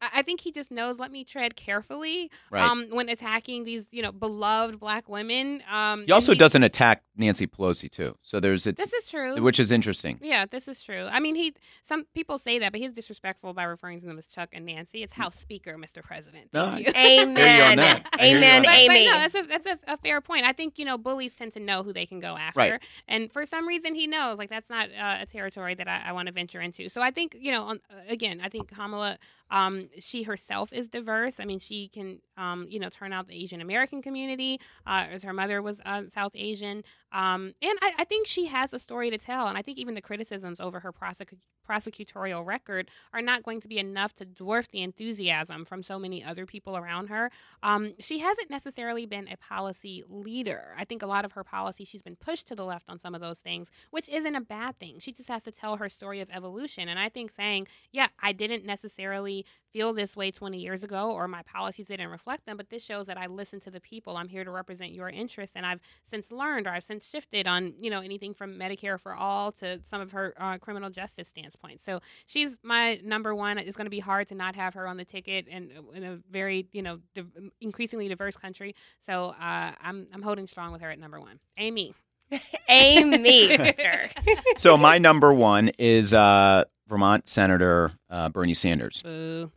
I, 0.00 0.10
I 0.16 0.22
think 0.22 0.40
he 0.40 0.52
just 0.52 0.70
knows 0.70 0.98
let 0.98 1.10
me 1.10 1.24
tread 1.24 1.56
carefully 1.56 2.30
Right. 2.50 2.62
um, 2.62 2.86
when 2.90 3.08
attacking 3.08 3.64
these, 3.64 3.86
you 3.90 4.02
know, 4.02 4.12
beloved 4.12 4.78
black 4.78 5.08
women. 5.08 5.62
Um, 5.70 6.04
he 6.06 6.12
also 6.12 6.32
and 6.32 6.38
doesn't 6.38 6.62
attack 6.62 7.02
Nancy 7.16 7.46
Pelosi 7.46 7.90
too. 7.90 8.16
So 8.22 8.38
there's 8.40 8.66
it's 8.66 8.82
This 8.84 8.92
is 8.92 9.08
true. 9.10 9.40
which 9.42 9.58
is 9.60 9.70
interesting. 9.72 10.18
Yeah, 10.22 10.46
this 10.46 10.68
is 10.68 10.82
true. 10.82 11.06
I 11.10 11.18
mean, 11.20 11.34
he. 11.34 11.54
Some 11.82 12.04
people 12.14 12.38
say 12.38 12.58
that, 12.60 12.72
but 12.72 12.80
he's 12.80 12.92
disrespectful 12.92 13.52
by 13.52 13.64
referring 13.64 14.00
to 14.00 14.06
them 14.06 14.16
as 14.16 14.26
Chuck 14.26 14.50
and 14.52 14.64
Nancy. 14.64 15.02
It's 15.02 15.12
House 15.12 15.34
Speaker, 15.36 15.76
Mr. 15.76 16.02
President. 16.02 16.48
No, 16.52 16.70
Thank 16.70 16.86
you. 16.86 16.92
Amen. 16.96 17.76
that. 17.76 18.06
You 18.20 18.36
Amen, 18.36 18.62
But, 18.62 18.68
that. 18.70 18.86
but 18.86 18.94
no, 18.94 19.12
that's 19.12 19.34
a 19.34 19.42
that's 19.42 19.66
a, 19.66 19.89
a 19.92 19.96
fair 19.96 20.20
point. 20.20 20.44
I 20.46 20.52
think 20.52 20.78
you 20.78 20.84
know 20.84 20.96
bullies 20.98 21.34
tend 21.34 21.52
to 21.54 21.60
know 21.60 21.82
who 21.82 21.92
they 21.92 22.06
can 22.06 22.20
go 22.20 22.36
after, 22.36 22.58
Right. 22.60 22.82
and 23.08 23.32
for 23.32 23.44
some 23.46 23.66
reason 23.66 23.94
he 23.94 24.06
knows 24.06 24.38
like 24.38 24.50
that's 24.50 24.70
not 24.70 24.88
uh, 24.90 25.18
a 25.20 25.26
territory 25.26 25.74
that 25.74 25.88
I, 25.88 26.02
I 26.06 26.12
want 26.12 26.26
to 26.26 26.32
venture 26.32 26.60
into. 26.60 26.88
So 26.88 27.02
I 27.02 27.10
think 27.10 27.36
you 27.38 27.52
know, 27.52 27.62
on, 27.64 27.80
uh, 27.90 27.94
again, 28.08 28.40
I 28.42 28.48
think 28.48 28.68
Kamala, 28.74 29.18
um, 29.50 29.88
she 29.98 30.22
herself 30.24 30.72
is 30.72 30.86
diverse. 30.88 31.40
I 31.40 31.44
mean, 31.44 31.58
she 31.58 31.88
can 31.88 32.20
um, 32.36 32.66
you 32.68 32.78
know 32.78 32.88
turn 32.88 33.12
out 33.12 33.28
the 33.28 33.34
Asian 33.42 33.60
American 33.60 34.02
community, 34.02 34.60
uh, 34.86 35.06
as 35.10 35.22
her 35.22 35.32
mother 35.32 35.60
was 35.62 35.80
uh, 35.84 36.02
South 36.12 36.32
Asian, 36.34 36.84
um, 37.12 37.54
and 37.62 37.78
I, 37.82 37.92
I 37.98 38.04
think 38.04 38.26
she 38.26 38.46
has 38.46 38.72
a 38.72 38.78
story 38.78 39.10
to 39.10 39.18
tell. 39.18 39.46
And 39.48 39.56
I 39.58 39.62
think 39.62 39.78
even 39.78 39.94
the 39.94 40.02
criticisms 40.02 40.60
over 40.60 40.80
her 40.80 40.92
prosecu- 40.92 41.38
prosecutorial 41.68 42.44
record 42.44 42.90
are 43.12 43.22
not 43.22 43.42
going 43.44 43.60
to 43.60 43.68
be 43.68 43.78
enough 43.78 44.12
to 44.14 44.26
dwarf 44.26 44.68
the 44.70 44.82
enthusiasm 44.82 45.64
from 45.64 45.82
so 45.82 45.98
many 45.98 46.22
other 46.22 46.44
people 46.44 46.76
around 46.76 47.08
her. 47.08 47.30
Um, 47.62 47.94
she 47.98 48.18
hasn't 48.18 48.50
necessarily 48.50 49.06
been 49.06 49.28
a 49.28 49.36
policy 49.36 49.79
leader. 50.08 50.74
I 50.78 50.84
think 50.84 51.02
a 51.02 51.06
lot 51.06 51.24
of 51.24 51.32
her 51.32 51.44
policy, 51.44 51.84
she's 51.84 52.02
been 52.02 52.16
pushed 52.16 52.48
to 52.48 52.54
the 52.54 52.64
left 52.64 52.88
on 52.88 52.98
some 53.00 53.14
of 53.14 53.20
those 53.20 53.38
things, 53.38 53.70
which 53.90 54.08
isn't 54.08 54.36
a 54.36 54.40
bad 54.40 54.78
thing. 54.78 54.98
She 54.98 55.12
just 55.12 55.28
has 55.28 55.42
to 55.42 55.52
tell 55.52 55.76
her 55.76 55.88
story 55.88 56.20
of 56.20 56.28
evolution. 56.30 56.88
And 56.88 56.98
I 56.98 57.08
think 57.08 57.30
saying, 57.30 57.68
yeah, 57.92 58.08
I 58.22 58.32
didn't 58.32 58.64
necessarily 58.64 59.44
feel 59.72 59.92
this 59.92 60.16
way 60.16 60.30
20 60.30 60.58
years 60.58 60.82
ago 60.82 61.10
or 61.10 61.28
my 61.28 61.42
policies 61.42 61.86
didn't 61.86 62.08
reflect 62.08 62.46
them, 62.46 62.56
but 62.56 62.70
this 62.70 62.84
shows 62.84 63.06
that 63.06 63.16
I 63.16 63.26
listen 63.26 63.60
to 63.60 63.70
the 63.70 63.80
people. 63.80 64.16
I'm 64.16 64.28
here 64.28 64.44
to 64.44 64.50
represent 64.50 64.92
your 64.92 65.08
interests. 65.08 65.54
And 65.56 65.64
I've 65.66 65.80
since 66.08 66.30
learned 66.30 66.66
or 66.66 66.70
I've 66.70 66.84
since 66.84 67.06
shifted 67.06 67.46
on, 67.46 67.74
you 67.80 67.90
know, 67.90 68.00
anything 68.00 68.34
from 68.34 68.58
Medicare 68.58 68.98
for 68.98 69.14
all 69.14 69.52
to 69.52 69.80
some 69.84 70.00
of 70.00 70.12
her 70.12 70.34
uh, 70.38 70.58
criminal 70.58 70.90
justice 70.90 71.28
stance 71.28 71.56
points. 71.56 71.84
So 71.84 72.00
she's 72.26 72.58
my 72.62 73.00
number 73.04 73.34
one. 73.34 73.58
It's 73.58 73.76
going 73.76 73.86
to 73.86 73.90
be 73.90 74.00
hard 74.00 74.28
to 74.28 74.34
not 74.34 74.54
have 74.56 74.74
her 74.74 74.86
on 74.86 74.96
the 74.96 75.04
ticket 75.04 75.46
and 75.50 75.70
in 75.94 76.04
a 76.04 76.18
very, 76.30 76.66
you 76.72 76.82
know, 76.82 76.98
div- 77.14 77.50
increasingly 77.60 78.08
diverse 78.08 78.36
country. 78.36 78.74
So 79.00 79.30
uh, 79.40 79.72
I'm, 79.80 80.06
I'm 80.12 80.22
holding 80.22 80.46
strong 80.46 80.72
with 80.72 80.80
her 80.82 80.90
at 80.90 80.98
number 80.98 81.20
one. 81.20 81.38
Amy. 81.56 81.94
Amy, 82.68 83.48
sister. 83.56 84.10
So 84.56 84.76
my 84.76 84.98
number 84.98 85.34
one 85.34 85.70
is 85.78 86.14
uh, 86.14 86.64
Vermont 86.86 87.26
Senator 87.26 87.92
uh, 88.08 88.28
Bernie 88.28 88.54
Sanders. 88.54 89.02
Boo. 89.02 89.50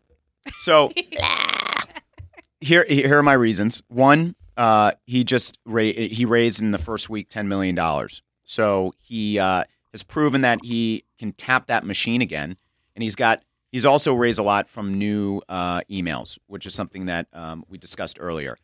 So 0.58 0.92
here 2.62 2.86
here 2.88 3.20
are 3.20 3.24
my 3.24 3.34
reasons. 3.34 3.84
One, 3.88 4.36
uh, 4.58 4.94
he 5.06 5.24
just 5.24 5.58
ra- 5.66 5.84
he 5.84 6.26
raised 6.26 6.62
in 6.62 6.72
the 6.72 6.78
first 6.78 7.10
week 7.10 7.30
ten 7.30 7.48
million 7.48 7.76
dollars. 7.76 8.22
So 8.44 8.94
he 9.00 9.40
uh, 9.40 9.64
has 9.92 10.04
proven 10.04 10.42
that 10.42 10.60
he 10.64 11.06
can 11.20 11.34
tap 11.34 11.68
that 11.68 11.86
machine 11.86 12.22
again, 12.22 12.58
and 12.96 13.04
he's 13.04 13.16
got 13.16 13.44
he's 13.72 13.86
also 13.86 14.14
raised 14.14 14.40
a 14.40 14.44
lot 14.44 14.70
from 14.70 14.98
new 14.98 15.42
uh, 15.50 15.82
emails, 15.90 16.38
which 16.48 16.66
is 16.66 16.74
something 16.74 17.08
that 17.08 17.28
um, 17.34 17.64
we 17.70 17.78
discussed 17.78 18.18
earlier. 18.20 18.58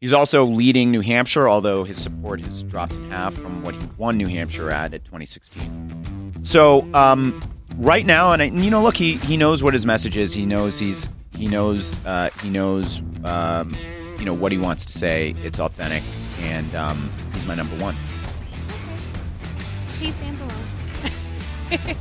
He's 0.00 0.12
also 0.12 0.44
leading 0.44 0.92
New 0.92 1.00
Hampshire, 1.00 1.48
although 1.48 1.82
his 1.82 2.00
support 2.00 2.40
has 2.42 2.62
dropped 2.62 2.92
in 2.92 3.10
half 3.10 3.34
from 3.34 3.62
what 3.62 3.74
he 3.74 3.80
won 3.96 4.16
New 4.16 4.28
Hampshire 4.28 4.70
at 4.70 4.94
at 4.94 5.04
2016. 5.04 6.44
So 6.44 6.88
um, 6.94 7.40
right 7.78 8.04
now, 8.04 8.32
and 8.32 8.42
I, 8.42 8.46
you 8.46 8.70
know, 8.70 8.82
look, 8.82 8.96
he 8.96 9.14
he 9.16 9.36
knows 9.36 9.62
what 9.62 9.72
his 9.72 9.86
message 9.86 10.16
is. 10.16 10.34
He 10.34 10.44
knows 10.44 10.78
he's 10.78 11.08
he 11.34 11.46
knows 11.46 11.96
uh, 12.04 12.30
he 12.42 12.50
knows 12.50 13.00
um, 13.24 13.74
you 14.18 14.24
know 14.24 14.34
what 14.34 14.52
he 14.52 14.58
wants 14.58 14.84
to 14.86 14.92
say. 14.92 15.34
It's 15.42 15.60
authentic, 15.60 16.02
and 16.40 16.74
um, 16.74 17.10
he's 17.32 17.46
my 17.46 17.54
number 17.54 17.76
one. 17.76 17.94
She 19.98 20.10
stands 20.10 20.40
alone. 20.40 20.58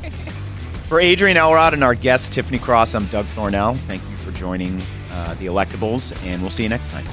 For 0.87 1.01
Adrienne 1.01 1.35
Elrod 1.35 1.73
and 1.73 1.83
our 1.83 1.95
guest 1.95 2.31
Tiffany 2.31 2.59
Cross, 2.59 2.95
I'm 2.95 3.05
Doug 3.07 3.25
Thornell. 3.27 3.75
Thank 3.75 4.01
you 4.09 4.15
for 4.15 4.31
joining 4.31 4.81
uh, 5.11 5.33
the 5.33 5.47
Electables, 5.47 6.17
and 6.23 6.41
we'll 6.41 6.49
see 6.49 6.63
you 6.63 6.69
next 6.69 6.89
time. 6.89 7.05